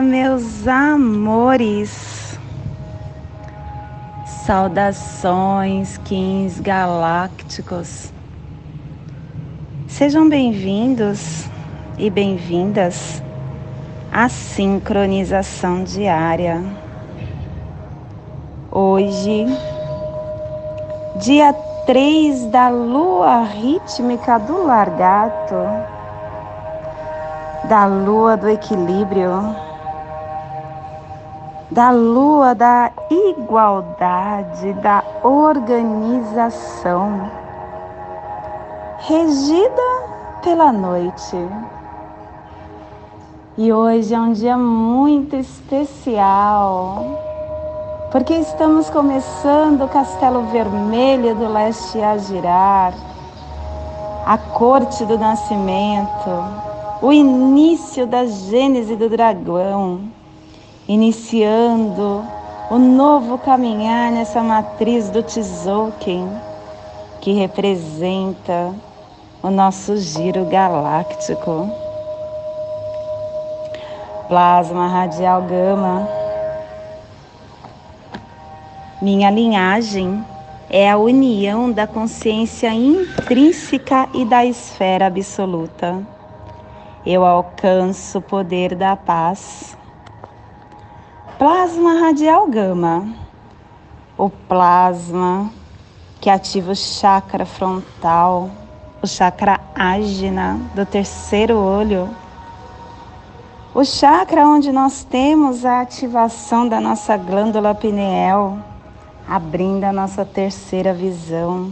[0.00, 2.38] Meus amores.
[4.44, 8.12] Saudações, Kings galácticos.
[9.88, 11.48] Sejam bem-vindos
[11.98, 13.22] e bem-vindas
[14.12, 16.62] à sincronização diária.
[18.70, 19.46] Hoje,
[21.20, 21.52] dia
[21.86, 25.54] 3 da lua rítmica do largato
[27.68, 29.56] da lua do equilíbrio,
[31.70, 37.30] da lua da igualdade, da organização,
[38.98, 39.82] regida
[40.42, 41.36] pela noite.
[43.58, 47.04] E hoje é um dia muito especial,
[48.12, 52.94] porque estamos começando o Castelo Vermelho do Leste a girar,
[54.26, 56.66] a corte do nascimento
[57.02, 60.00] o início da gênese do dragão,
[60.88, 62.24] iniciando
[62.70, 66.28] o novo caminhar nessa matriz do Tzolk'in,
[67.20, 68.74] que representa
[69.42, 71.70] o nosso giro galáctico.
[74.28, 76.08] Plasma radial gama.
[79.00, 80.24] Minha linhagem
[80.68, 86.04] é a união da consciência intrínseca e da esfera absoluta
[87.06, 89.78] eu alcanço o poder da paz.
[91.38, 93.06] Plasma radial gama,
[94.16, 95.50] o plasma
[96.18, 98.50] que ativa o chakra frontal,
[99.02, 102.08] o chakra ágina do terceiro olho,
[103.74, 108.56] o chakra onde nós temos a ativação da nossa glândula pineal,
[109.28, 111.70] abrindo a nossa terceira visão,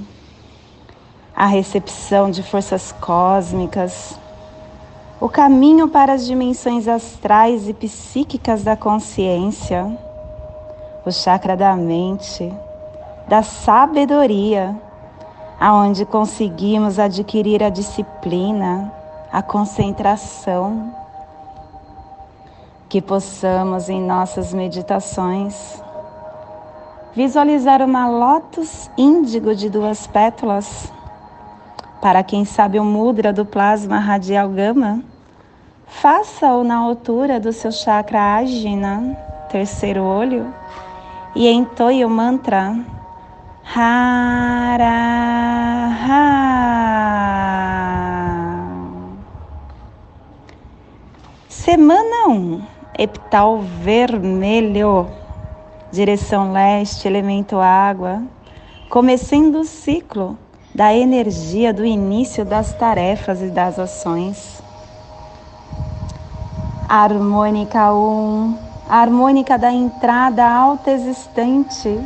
[1.34, 4.18] a recepção de forças cósmicas
[5.24, 9.90] o caminho para as dimensões astrais e psíquicas da consciência,
[11.02, 12.52] o chakra da mente,
[13.26, 14.78] da sabedoria,
[15.58, 18.92] aonde conseguimos adquirir a disciplina,
[19.32, 20.94] a concentração,
[22.86, 25.82] que possamos em nossas meditações
[27.14, 30.92] visualizar uma lótus índigo de duas pétalas
[32.02, 35.13] para quem sabe o mudra do plasma radial gama,
[36.00, 39.16] faça-o na altura do seu chakra ágina,
[39.48, 40.52] terceiro olho,
[41.34, 42.76] e entoie o mantra
[43.64, 44.84] Hara
[51.48, 52.62] Semana 1,
[52.98, 55.08] epital vermelho,
[55.90, 58.22] direção leste, elemento água,
[58.90, 60.36] começando o ciclo
[60.74, 64.63] da energia do início das tarefas e das ações.
[66.96, 68.56] Harmônica 1,
[68.88, 72.00] a harmônica da entrada alta existente,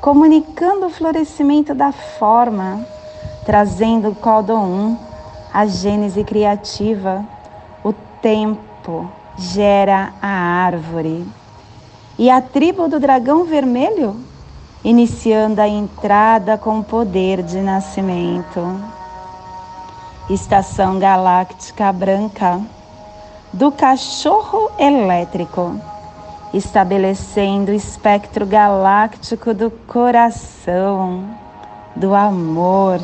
[0.00, 2.86] comunicando o florescimento da forma,
[3.44, 4.98] trazendo o códon 1,
[5.52, 7.24] a gênese criativa,
[7.82, 7.92] o
[8.22, 11.26] tempo gera a árvore.
[12.16, 14.14] E a tribo do dragão vermelho
[14.84, 18.80] iniciando a entrada com poder de nascimento.
[20.30, 22.60] Estação Galáctica Branca
[23.54, 25.80] do Cachorro Elétrico,
[26.52, 31.24] estabelecendo o espectro galáctico do coração,
[31.94, 33.00] do amor.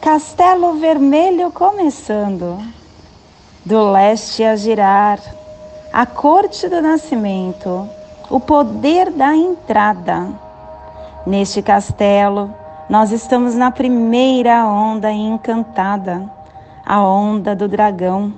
[0.00, 2.58] Castelo Vermelho começando,
[3.66, 5.20] do leste a girar,
[5.92, 7.86] a corte do nascimento
[8.30, 10.28] o poder da entrada.
[11.26, 12.54] Neste castelo,
[12.88, 16.30] nós estamos na primeira onda encantada,
[16.86, 18.32] a onda do dragão,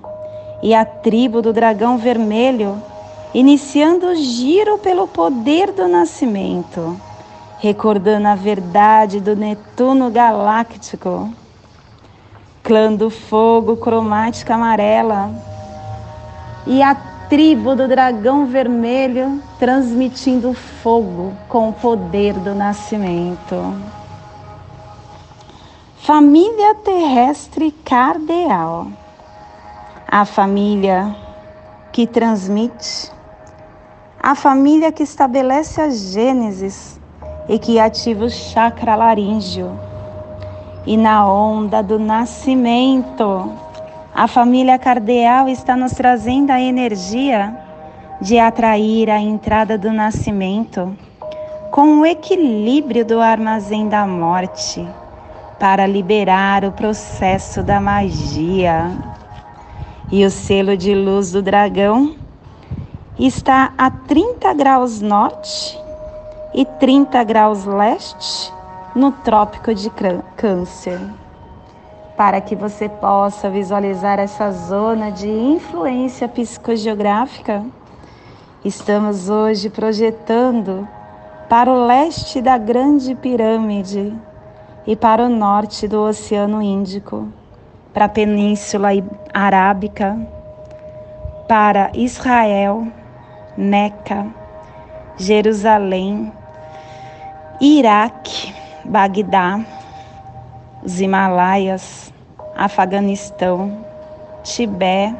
[0.63, 2.81] e a tribo do dragão vermelho,
[3.35, 6.97] iniciando o giro pelo poder do nascimento,
[7.59, 11.33] recordando a verdade do Netuno galáctico.
[12.63, 15.31] Clã do fogo cromática amarela
[16.65, 16.95] e a
[17.29, 23.75] tribo do dragão vermelho transmitindo fogo com o poder do nascimento.
[25.97, 28.89] Família terrestre cardeal.
[30.15, 31.17] A família
[31.91, 33.11] que transmite,
[34.23, 37.01] a família que estabelece a gênesis
[37.49, 39.73] e que ativa o chakra laríngeo.
[40.85, 43.55] E na onda do nascimento,
[44.15, 47.57] a família cardeal está nos trazendo a energia
[48.21, 50.95] de atrair a entrada do nascimento
[51.71, 54.87] com o equilíbrio do armazém da morte
[55.59, 59.12] para liberar o processo da magia.
[60.13, 62.17] E o selo de luz do dragão
[63.19, 65.81] está a 30 graus norte
[66.53, 68.53] e 30 graus leste
[68.95, 69.91] no Trópico de
[70.37, 71.01] Câncer.
[72.15, 77.65] Para que você possa visualizar essa zona de influência psicogeográfica,
[78.63, 80.87] estamos hoje projetando
[81.49, 84.15] para o leste da Grande Pirâmide
[84.87, 87.33] e para o norte do Oceano Índico
[87.93, 88.89] para a Península
[89.33, 90.19] Arábica,
[91.49, 92.87] para Israel,
[93.57, 94.27] Meca,
[95.19, 96.33] Jerusalém,
[97.61, 98.55] Iraque,
[98.85, 99.61] Bagdá,
[100.83, 102.13] os Himalaias,
[102.57, 103.85] Afeganistão,
[104.43, 105.15] Tibete,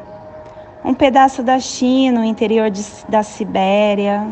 [0.83, 4.27] um pedaço da China, o interior de, da Sibéria.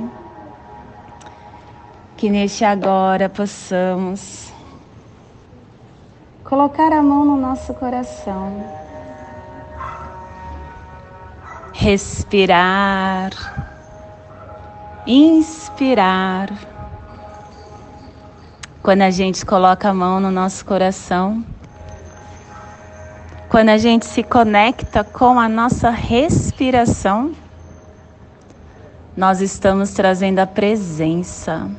[2.17, 4.50] Que neste agora possamos
[6.51, 8.61] colocar a mão no nosso coração,
[11.71, 13.31] respirar,
[15.07, 16.49] inspirar.
[18.83, 21.41] Quando a gente coloca a mão no nosso coração,
[23.47, 27.31] quando a gente se conecta com a nossa respiração,
[29.15, 31.71] nós estamos trazendo a presença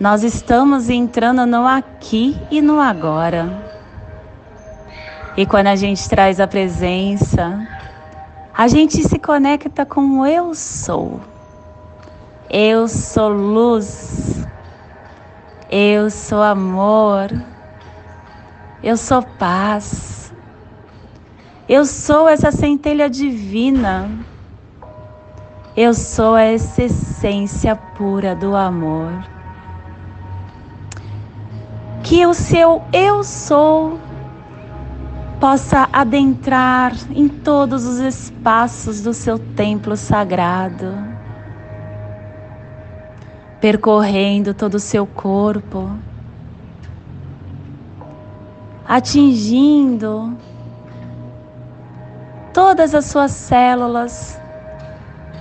[0.00, 3.64] nós estamos entrando no aqui e no agora.
[5.36, 7.66] E quando a gente traz a presença,
[8.54, 11.20] a gente se conecta com o eu sou.
[12.48, 14.46] Eu sou luz.
[15.68, 17.30] Eu sou amor.
[18.80, 20.32] Eu sou paz.
[21.68, 24.08] Eu sou essa centelha divina.
[25.76, 29.37] Eu sou a essência pura do amor
[32.02, 33.98] que o seu eu sou
[35.40, 40.92] possa adentrar em todos os espaços do seu templo sagrado,
[43.60, 45.90] percorrendo todo o seu corpo,
[48.86, 50.36] atingindo
[52.52, 54.40] todas as suas células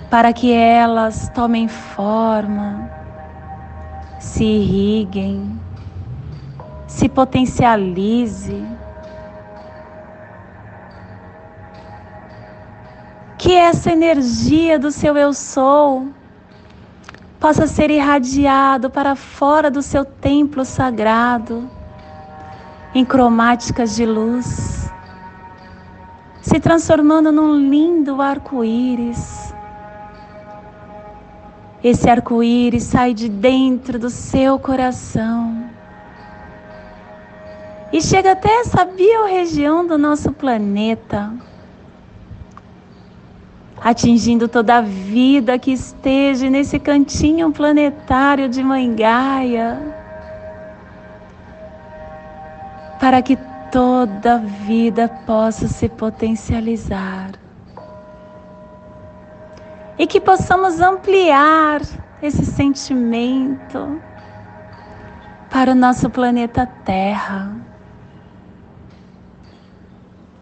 [0.09, 2.89] para que elas tomem forma,
[4.19, 5.66] se irriguem
[6.97, 8.65] se potencialize.
[13.37, 16.07] Que essa energia do seu eu sou
[17.39, 21.69] possa ser irradiado para fora do seu templo sagrado
[22.95, 24.91] em cromáticas de luz,
[26.41, 29.53] se transformando num lindo arco-íris.
[31.83, 35.66] Esse arco-íris sai de dentro do seu coração
[37.91, 41.31] e chega até essa biorregião do nosso planeta,
[43.81, 49.79] atingindo toda a vida que esteja nesse cantinho planetário de Mãe Gaia,
[52.99, 53.37] para que
[53.71, 57.31] toda a vida possa se potencializar.
[59.97, 61.81] E que possamos ampliar
[62.21, 63.99] esse sentimento
[65.49, 67.66] para o nosso planeta Terra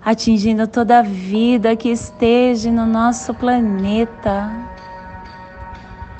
[0.06, 4.52] atingindo toda a vida que esteja no nosso planeta,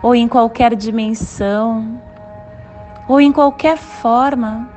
[0.02, 2.02] ou em qualquer dimensão,
[3.08, 4.68] ou em qualquer forma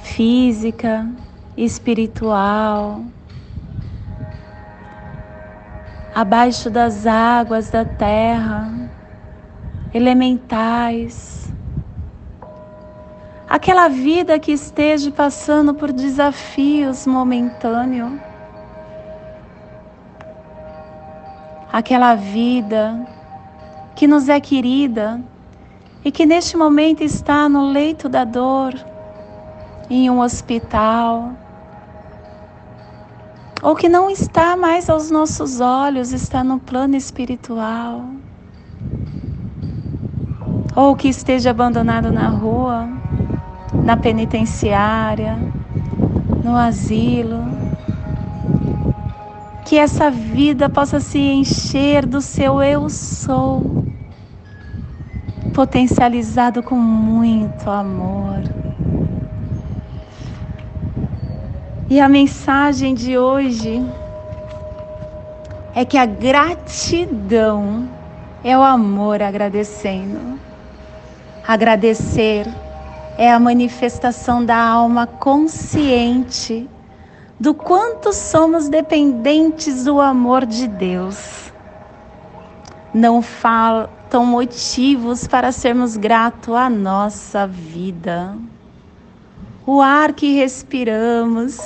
[0.00, 1.08] física,
[1.56, 3.00] espiritual,
[6.12, 8.72] abaixo das águas da terra,
[9.94, 11.43] elementais
[13.48, 18.12] aquela vida que esteja passando por desafios momentâneos,
[21.72, 23.06] aquela vida
[23.94, 25.20] que nos é querida
[26.04, 28.74] e que neste momento está no leito da dor,
[29.88, 31.32] em um hospital,
[33.62, 38.04] ou que não está mais aos nossos olhos, está no plano espiritual,
[40.76, 42.88] ou que esteja abandonado na rua
[43.84, 45.38] na penitenciária,
[46.42, 47.44] no asilo.
[49.64, 53.84] Que essa vida possa se encher do seu eu sou,
[55.54, 58.42] potencializado com muito amor.
[61.88, 63.84] E a mensagem de hoje
[65.74, 67.88] é que a gratidão
[68.42, 70.38] é o amor agradecendo.
[71.46, 72.46] Agradecer
[73.16, 76.68] é a manifestação da alma consciente
[77.38, 81.52] do quanto somos dependentes do amor de Deus.
[82.92, 88.36] Não faltam motivos para sermos gratos à nossa vida.
[89.66, 91.58] O ar que respiramos,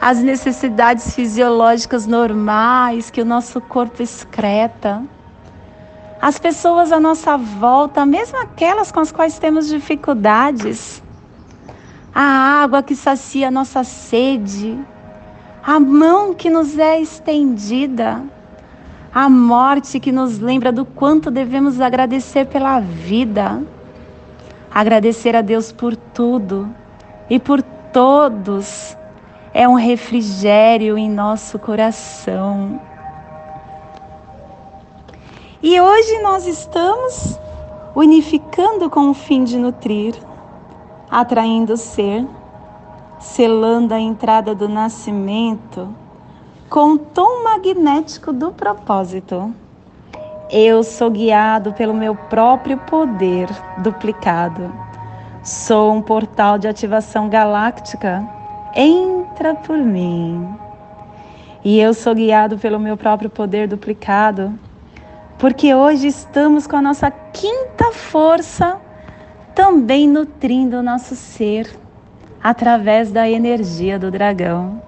[0.00, 5.02] as necessidades fisiológicas normais que o nosso corpo excreta,
[6.22, 11.02] as pessoas à nossa volta, mesmo aquelas com as quais temos dificuldades,
[12.14, 14.78] a água que sacia a nossa sede,
[15.64, 18.22] a mão que nos é estendida,
[19.12, 23.60] a morte que nos lembra do quanto devemos agradecer pela vida,
[24.70, 26.72] agradecer a Deus por tudo
[27.28, 27.60] e por
[27.92, 28.96] todos
[29.52, 32.80] é um refrigério em nosso coração.
[35.62, 37.38] E hoje nós estamos
[37.94, 40.12] unificando com o fim de nutrir,
[41.08, 42.26] atraindo o ser,
[43.20, 45.88] selando a entrada do nascimento
[46.68, 49.54] com o tom magnético do propósito.
[50.50, 54.74] Eu sou guiado pelo meu próprio poder duplicado.
[55.44, 58.28] Sou um portal de ativação galáctica
[58.74, 60.44] entra por mim.
[61.64, 64.58] E eu sou guiado pelo meu próprio poder duplicado,
[65.42, 68.80] porque hoje estamos com a nossa quinta força
[69.56, 71.68] também nutrindo o nosso ser
[72.40, 74.80] através da energia do dragão.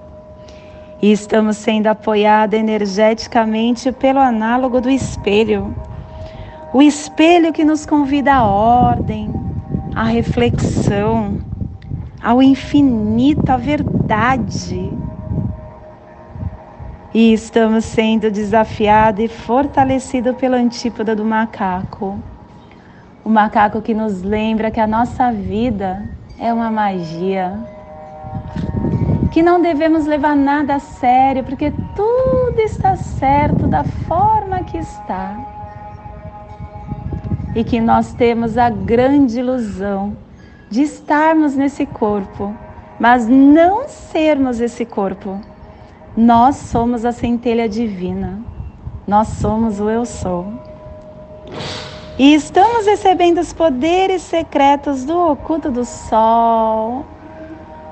[1.03, 5.75] E estamos sendo apoiados energeticamente pelo análogo do espelho.
[6.73, 9.35] O espelho que nos convida à ordem,
[9.93, 11.37] à reflexão,
[12.23, 14.89] ao infinito, à verdade.
[17.15, 22.19] E estamos sendo desafiados e fortalecidos pela antípoda do macaco.
[23.25, 27.57] O macaco que nos lembra que a nossa vida é uma magia.
[29.31, 35.39] Que não devemos levar nada a sério, porque tudo está certo da forma que está.
[37.55, 40.17] E que nós temos a grande ilusão
[40.69, 42.53] de estarmos nesse corpo,
[42.99, 45.54] mas não sermos esse corpo.
[46.17, 48.41] Nós somos a centelha divina.
[49.05, 50.47] Nós somos o eu sou.
[52.17, 57.05] E estamos recebendo os poderes secretos do oculto do sol.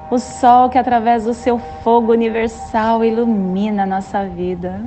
[0.08, 4.80] O sol que através do seu fogo universal ilumina a nossa vida.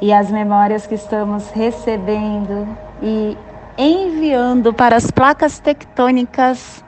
[0.00, 2.66] E as memórias que estamos recebendo
[3.02, 3.36] e
[3.76, 6.82] enviando para as placas tectônicas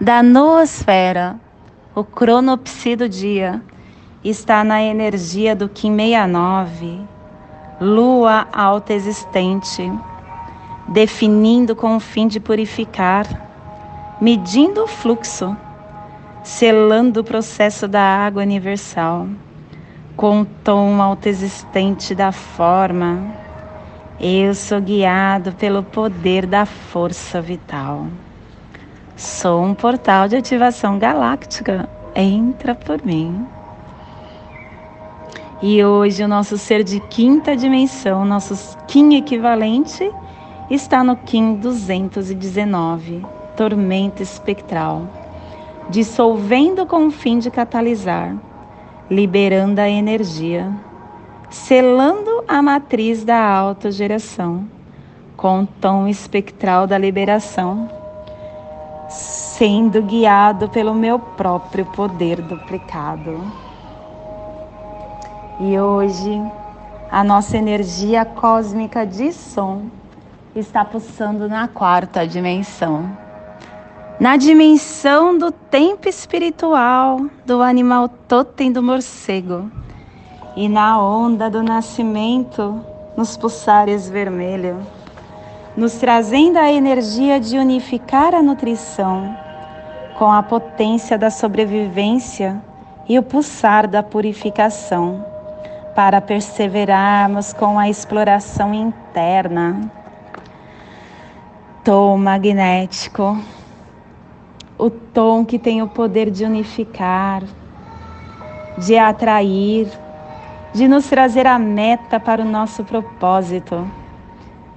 [0.00, 1.36] da noosfera.
[1.94, 3.62] O cronopsi do dia
[4.24, 7.00] está na energia do Kim 69,
[7.80, 9.90] lua alta existente,
[10.88, 13.26] definindo com o fim de purificar,
[14.20, 15.56] medindo o fluxo,
[16.42, 19.26] selando o processo da água universal,
[20.16, 23.46] com o tom autoexistente da forma
[24.20, 28.08] eu sou guiado pelo poder da força vital.
[29.16, 31.88] Sou um portal de ativação galáctica.
[32.16, 33.46] Entra por mim.
[35.60, 40.10] E hoje o nosso ser de quinta dimensão, nosso Kim equivalente,
[40.70, 43.24] está no Kim 219,
[43.56, 45.02] tormenta espectral,
[45.90, 48.36] dissolvendo com o fim de catalisar,
[49.10, 50.72] liberando a energia
[51.50, 54.68] selando a matriz da autogeração
[55.36, 57.88] com o tom espectral da liberação,
[59.08, 63.40] sendo guiado pelo meu próprio poder duplicado.
[65.60, 66.40] E hoje
[67.10, 69.86] a nossa energia cósmica de som
[70.54, 73.10] está pulsando na quarta dimensão.
[74.20, 79.68] Na dimensão do tempo espiritual do animal totem do morcego.
[80.54, 82.80] E na onda do nascimento,
[83.16, 84.76] nos pulsares vermelhos,
[85.76, 89.36] nos trazendo a energia de unificar a nutrição
[90.16, 92.62] com a potência da sobrevivência
[93.08, 95.24] e o pulsar da purificação,
[95.98, 99.90] para perseverarmos com a exploração interna.
[101.82, 103.36] Tom magnético,
[104.78, 107.42] o tom que tem o poder de unificar,
[108.78, 109.88] de atrair,
[110.72, 113.84] de nos trazer a meta para o nosso propósito.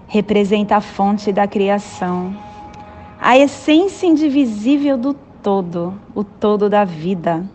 [0.07, 2.35] Representa a fonte da criação,
[3.21, 7.45] a essência indivisível do todo, o todo da vida.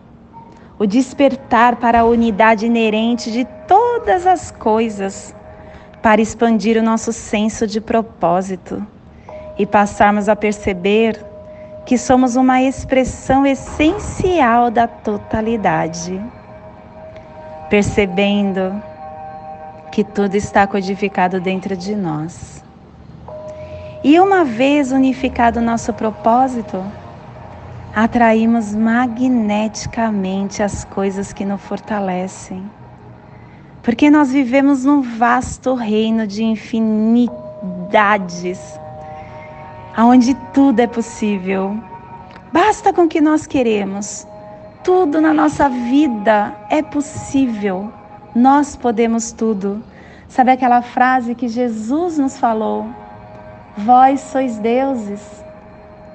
[0.79, 5.35] O despertar para a unidade inerente de todas as coisas,
[6.01, 8.85] para expandir o nosso senso de propósito
[9.57, 11.19] e passarmos a perceber
[11.85, 16.21] que somos uma expressão essencial da totalidade,
[17.69, 18.81] percebendo
[19.91, 22.63] que tudo está codificado dentro de nós.
[24.03, 26.83] E uma vez unificado nosso propósito,
[27.95, 32.63] atraímos magneticamente as coisas que nos fortalecem.
[33.81, 37.29] Porque nós vivemos num vasto reino de infinidades,
[39.97, 41.75] onde tudo é possível.
[42.51, 44.27] Basta com o que nós queremos.
[44.83, 47.91] Tudo na nossa vida é possível.
[48.35, 49.81] Nós podemos tudo.
[50.27, 52.85] Sabe aquela frase que Jesus nos falou?
[53.77, 55.46] Vós sois deuses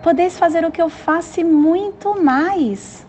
[0.02, 3.06] podeis fazer o que eu faço e muito mais.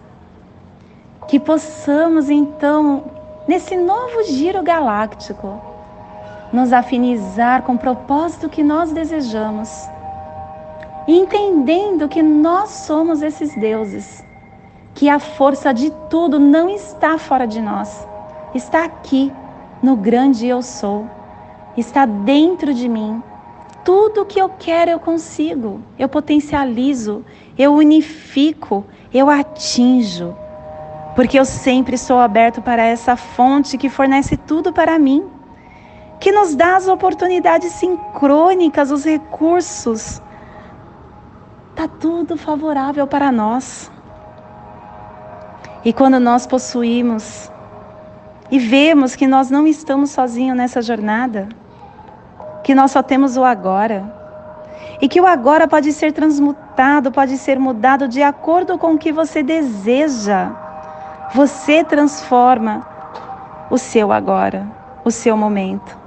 [1.27, 3.03] Que possamos então,
[3.47, 5.59] nesse novo giro galáctico,
[6.51, 9.89] nos afinizar com o propósito que nós desejamos,
[11.07, 14.23] entendendo que nós somos esses deuses,
[14.93, 18.07] que a força de tudo não está fora de nós,
[18.53, 19.33] está aqui
[19.81, 21.07] no grande eu sou,
[21.75, 23.21] está dentro de mim
[23.83, 27.23] tudo que eu quero eu consigo, eu potencializo,
[27.57, 30.35] eu unifico, eu atinjo.
[31.15, 35.25] Porque eu sempre estou aberto para essa fonte que fornece tudo para mim,
[36.19, 40.21] que nos dá as oportunidades sincrônicas, os recursos.
[41.69, 43.91] Está tudo favorável para nós.
[45.85, 47.51] E quando nós possuímos
[48.49, 51.49] e vemos que nós não estamos sozinhos nessa jornada,
[52.63, 54.03] que nós só temos o agora.
[55.01, 59.11] E que o agora pode ser transmutado, pode ser mudado de acordo com o que
[59.11, 60.51] você deseja.
[61.33, 62.87] Você transforma
[63.69, 64.65] o seu agora,
[65.03, 65.97] o seu momento.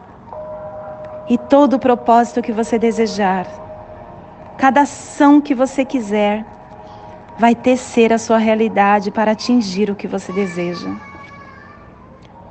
[1.28, 3.46] E todo o propósito que você desejar,
[4.57, 6.46] cada ação que você quiser,
[7.38, 10.90] vai tecer a sua realidade para atingir o que você deseja.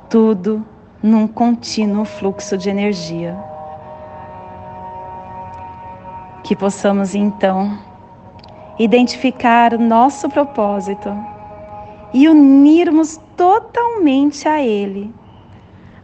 [0.08, 0.64] Tudo
[1.02, 3.36] num contínuo fluxo de energia
[6.46, 7.76] que possamos então
[8.78, 11.12] identificar nosso propósito
[12.14, 15.12] e unirmos totalmente a Ele,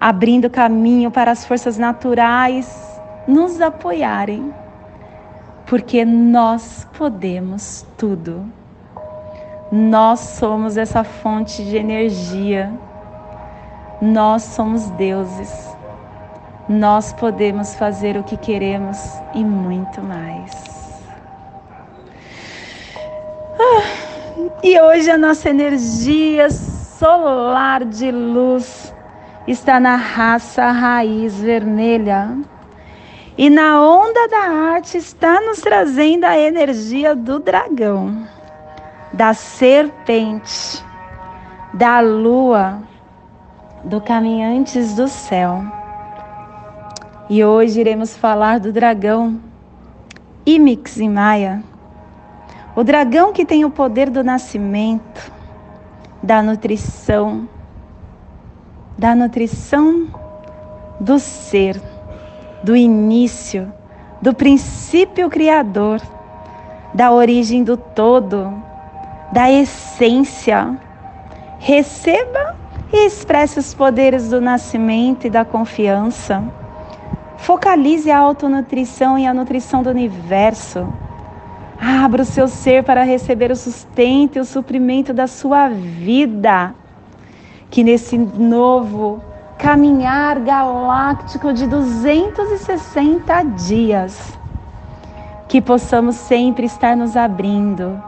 [0.01, 4.53] abrindo caminho para as forças naturais nos apoiarem,
[5.65, 8.45] porque nós podemos tudo.
[9.71, 12.73] Nós somos essa fonte de energia.
[14.03, 15.72] Nós somos deuses.
[16.69, 18.99] Nós podemos fazer o que queremos
[19.35, 20.53] e muito mais.
[23.59, 23.83] Ah,
[24.63, 28.95] e hoje a nossa energia solar de luz
[29.47, 32.39] está na raça raiz vermelha.
[33.37, 38.25] E na onda da arte está nos trazendo a energia do dragão,
[39.13, 40.85] da serpente,
[41.75, 42.83] da lua,
[43.83, 45.82] do caminhantes do céu.
[47.35, 49.41] E hoje iremos falar do dragão
[50.45, 51.65] Imix em Maia.
[52.77, 55.33] O dragão que tem o poder do nascimento,
[56.23, 57.49] da nutrição,
[58.99, 60.09] da nutrição
[61.01, 61.81] do ser,
[62.63, 63.73] do início,
[64.21, 66.03] do princípio criador,
[66.93, 68.53] da origem do todo,
[69.33, 70.79] da essência.
[71.59, 72.57] Receba
[72.93, 76.61] e expresse os poderes do nascimento e da confiança
[77.43, 80.87] Focalize a autonutrição e a nutrição do universo.
[81.77, 86.73] Abra o seu ser para receber o sustento e o suprimento da sua vida.
[87.69, 89.21] Que nesse novo
[89.59, 94.39] caminhar galáctico de 260 dias,
[95.49, 98.01] que possamos sempre estar nos abrindo,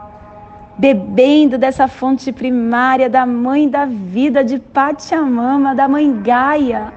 [0.77, 6.93] bebendo dessa fonte primária da mãe da vida de Pachamama, da mãe Gaia,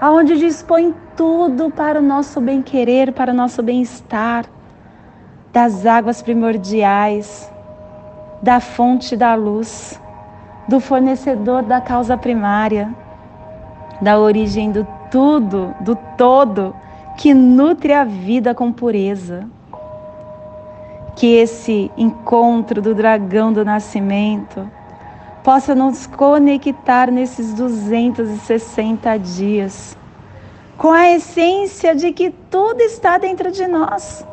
[0.00, 4.46] aonde dispõe tudo para o nosso bem-querer, para o nosso bem-estar,
[5.52, 7.50] das águas primordiais,
[8.42, 10.00] da fonte da luz,
[10.68, 12.92] do fornecedor da causa primária,
[14.00, 16.74] da origem do tudo, do todo
[17.16, 19.48] que nutre a vida com pureza.
[21.16, 24.68] Que esse encontro do dragão do nascimento
[25.44, 29.96] possa nos conectar nesses 260 dias
[30.76, 34.24] com a essência de que tudo está dentro de nós.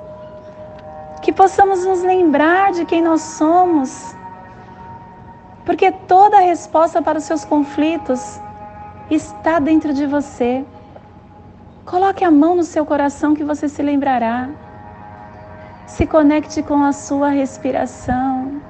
[1.22, 4.16] Que possamos nos lembrar de quem nós somos,
[5.66, 8.40] porque toda a resposta para os seus conflitos
[9.10, 10.66] está dentro de você.
[11.86, 14.50] Coloque a mão no seu coração que você se lembrará.
[15.86, 18.62] Se conecte com a sua respiração,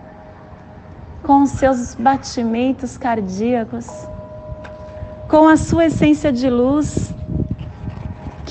[1.23, 3.87] com os seus batimentos cardíacos,
[5.29, 7.13] com a sua essência de luz,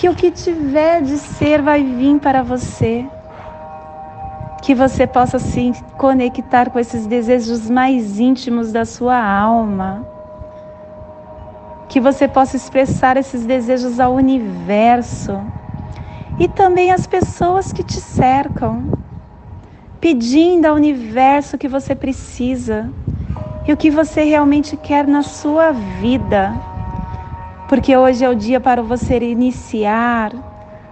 [0.00, 3.04] que o que tiver de ser vai vir para você.
[4.62, 10.06] Que você possa se conectar com esses desejos mais íntimos da sua alma.
[11.86, 15.38] Que você possa expressar esses desejos ao universo
[16.38, 18.82] e também às pessoas que te cercam,
[20.00, 22.90] pedindo ao universo o que você precisa
[23.68, 26.69] e o que você realmente quer na sua vida.
[27.70, 30.32] Porque hoje é o dia para você iniciar,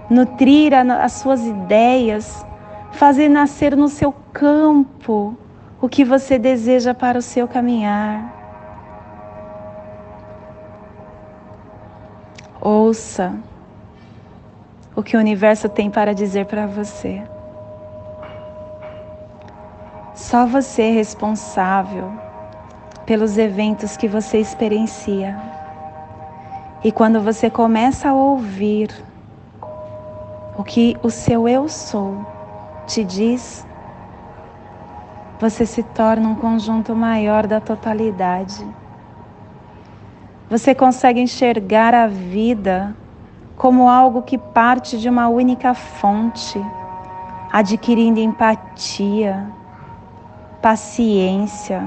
[0.09, 2.47] nutrir as suas ideias,
[2.93, 5.37] fazer nascer no seu campo
[5.81, 8.33] o que você deseja para o seu caminhar.
[12.61, 13.35] Ouça
[14.95, 17.25] o que o universo tem para dizer para você.
[20.15, 22.13] Só você é responsável
[23.05, 25.58] pelos eventos que você experiencia.
[26.85, 28.91] E quando você começa a ouvir
[30.57, 32.25] o que o seu eu sou
[32.87, 33.67] te diz,
[35.41, 38.65] você se torna um conjunto maior da totalidade.
[40.49, 42.97] Você consegue enxergar a vida
[43.57, 46.65] como algo que parte de uma única fonte,
[47.53, 49.47] adquirindo empatia,
[50.63, 51.83] paciência,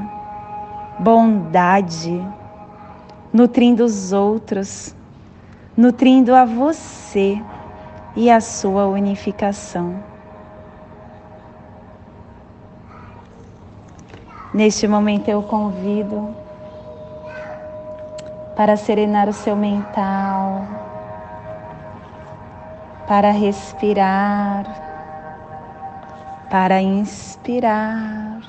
[0.99, 2.21] bondade,
[3.33, 4.95] nutrindo os outros,
[5.75, 7.41] nutrindo a você
[8.15, 9.95] e a sua unificação.
[14.53, 16.35] Neste momento eu convido
[18.55, 20.67] para serenar o seu mental,
[23.07, 24.65] para respirar,
[26.49, 28.41] para inspirar,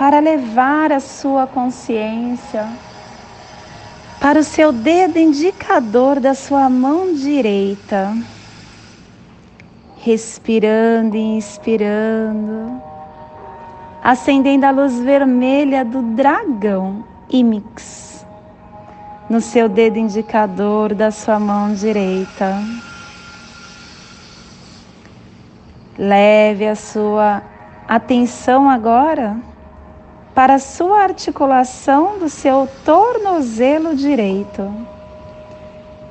[0.00, 2.66] para levar a sua consciência
[4.18, 8.16] para o seu dedo indicador da sua mão direita,
[9.98, 12.80] respirando e inspirando,
[14.02, 18.24] acendendo a luz vermelha do dragão Imix
[19.28, 22.58] no seu dedo indicador da sua mão direita.
[25.98, 27.42] Leve a sua
[27.86, 29.49] atenção agora
[30.34, 34.72] para sua articulação do seu tornozelo direito.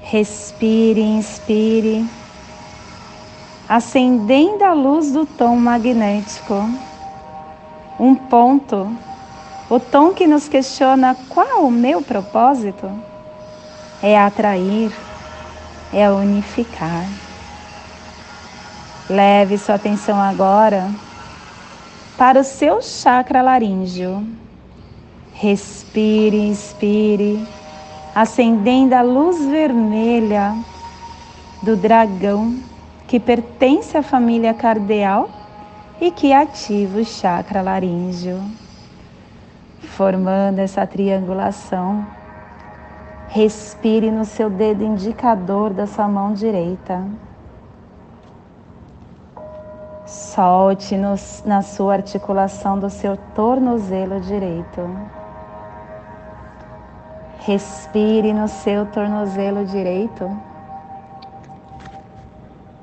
[0.02, 2.06] Respire, inspire,
[3.68, 6.70] acendendo a luz do tom magnético.
[8.00, 8.96] Um ponto,
[9.70, 12.90] o tom que nos questiona qual o meu propósito
[14.02, 14.92] é atrair,
[15.94, 17.06] é unificar.
[19.10, 20.90] Leve sua atenção agora
[22.20, 24.28] para o seu chakra laríngeo.
[25.34, 27.48] Respire, inspire,
[28.14, 30.54] acendendo a luz vermelha
[31.64, 32.60] do dragão
[33.08, 35.30] que pertence à família cardeal
[36.02, 38.40] e que ativa o chakra laríngeo,
[39.80, 42.06] formando essa triangulação
[43.32, 47.06] Respire no seu dedo indicador da sua mão direita.
[50.10, 51.14] Solte no,
[51.46, 54.90] na sua articulação do seu tornozelo direito.
[57.42, 60.28] Respire no seu tornozelo direito.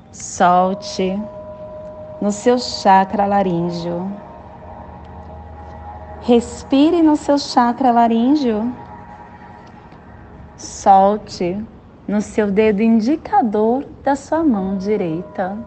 [0.09, 1.21] Solte
[2.21, 4.09] no seu chakra laríngeo.
[6.21, 8.73] Respire no seu chakra laríngeo
[10.57, 11.63] solte
[12.07, 15.57] no seu dedo indicador da sua mão direita,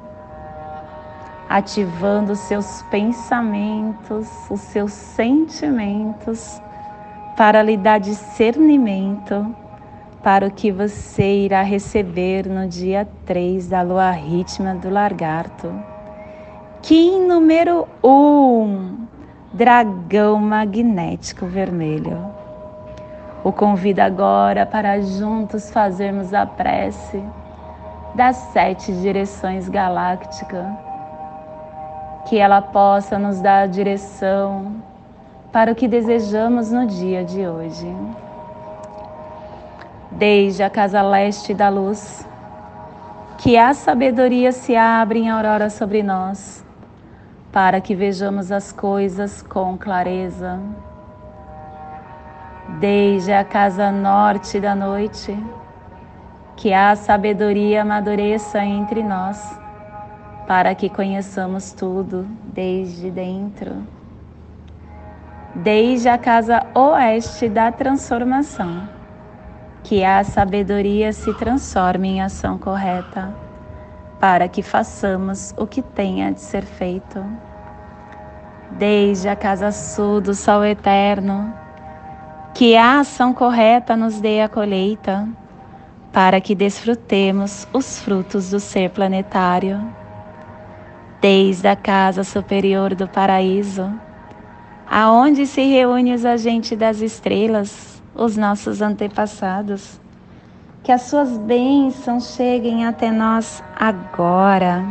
[1.50, 6.62] ativando os seus pensamentos, os seus sentimentos,
[7.36, 9.54] para lhe dar discernimento
[10.22, 15.70] para o que você irá receber no dia 3 da lua rítmica do lagarto.
[16.80, 19.06] Kim número 1, um,
[19.52, 22.40] dragão magnético vermelho
[23.42, 27.22] o convido agora para juntos fazermos a prece
[28.14, 30.66] das sete direções galácticas,
[32.30, 34.76] que ela possa nos dar direção
[35.50, 37.92] para o que desejamos no dia de hoje.
[40.12, 42.24] Desde a casa leste da luz,
[43.36, 46.64] que a sabedoria se abra em aurora sobre nós,
[47.50, 50.60] para que vejamos as coisas com clareza
[52.78, 55.36] desde a casa norte da noite,
[56.54, 59.59] que a sabedoria amadureça entre nós,
[60.50, 63.86] para que conheçamos tudo desde dentro.
[65.54, 68.88] Desde a casa oeste da transformação,
[69.84, 73.32] que a sabedoria se transforme em ação correta,
[74.18, 77.24] para que façamos o que tenha de ser feito.
[78.72, 81.54] Desde a casa sul do sol eterno,
[82.54, 85.28] que a ação correta nos dê a colheita,
[86.12, 89.99] para que desfrutemos os frutos do ser planetário.
[91.20, 93.92] Desde a casa superior do paraíso,
[94.88, 100.00] aonde se reúne os agentes das estrelas, os nossos antepassados,
[100.82, 104.82] que as suas bênçãos cheguem até nós agora.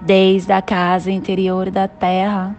[0.00, 2.56] Desde a casa interior da terra,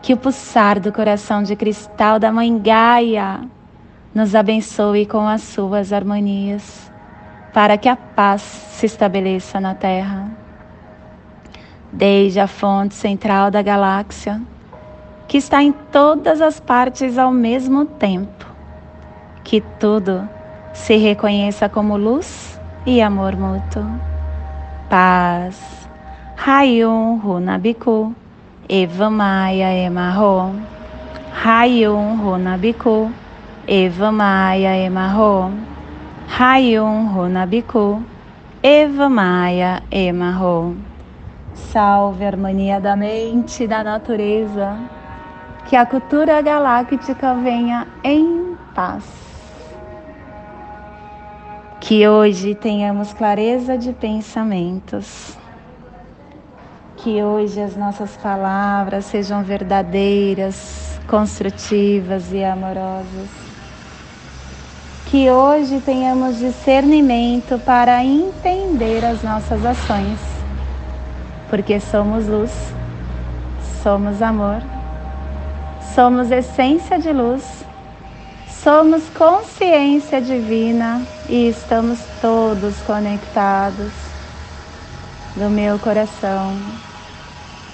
[0.00, 3.42] que o pulsar do coração de cristal da Mãe Gaia
[4.14, 6.90] nos abençoe com as suas harmonias,
[7.52, 10.41] para que a paz se estabeleça na Terra.
[11.92, 14.40] Desde a fonte central da galáxia,
[15.28, 18.46] que está em todas as partes ao mesmo tempo,
[19.44, 20.28] que tudo
[20.72, 23.84] se reconheça como luz e amor mútuo.
[24.88, 25.88] Paz.
[26.36, 28.14] Rayum Runabiku.
[28.68, 30.54] Eva Maia Emarro,
[31.32, 33.12] Rayun Runabiku,
[33.66, 35.52] Eva Maia Emarro,
[36.28, 38.02] Rayun Runabiku,
[38.62, 40.91] Eva Maia Emarro.
[41.54, 44.76] Salve a harmonia da mente e da natureza,
[45.68, 49.04] que a cultura galáctica venha em paz.
[51.80, 55.36] Que hoje tenhamos clareza de pensamentos
[57.02, 63.28] que hoje as nossas palavras sejam verdadeiras, construtivas e amorosas.
[65.06, 70.18] Que hoje tenhamos discernimento para entender as nossas ações,
[71.52, 72.50] porque somos luz,
[73.82, 74.62] somos amor,
[75.94, 77.44] somos essência de luz,
[78.48, 83.92] somos consciência divina e estamos todos conectados
[85.36, 86.56] do meu coração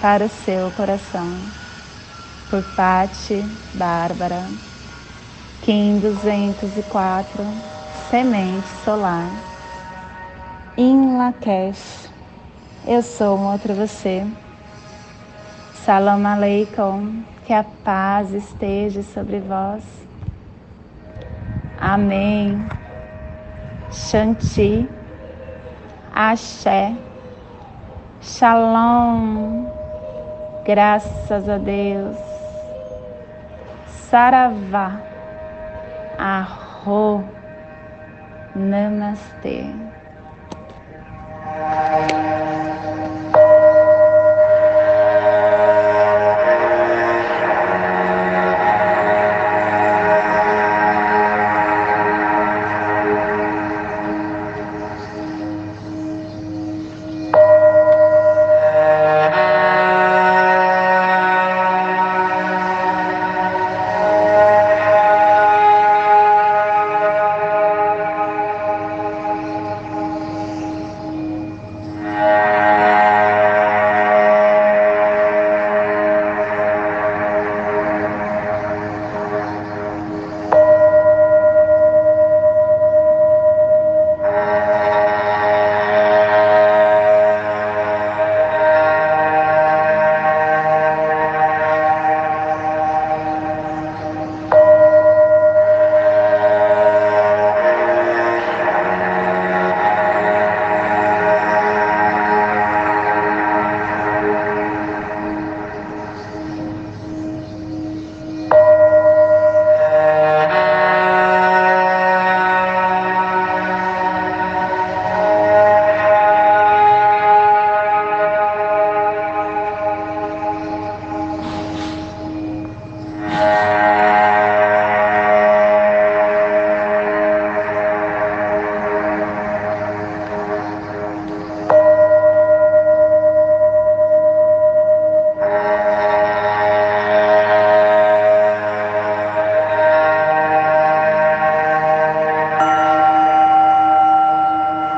[0.01, 1.33] para o seu coração.
[2.49, 4.43] Por Pati Bárbara,
[5.61, 7.45] Kim 204,
[8.11, 9.29] Semente Solar.
[10.75, 12.08] Em Lakesh,
[12.89, 14.25] eu sou um outro você.
[15.85, 19.83] Salam Aleikum, que a paz esteja sobre vós.
[21.79, 22.67] Amém.
[23.91, 24.89] Shanti.
[26.11, 26.95] Axé.
[28.21, 29.67] Shalom.
[30.65, 32.17] Graças a Deus.
[34.09, 34.99] Saravá.
[36.17, 37.23] Arro.
[38.55, 39.98] Namastê.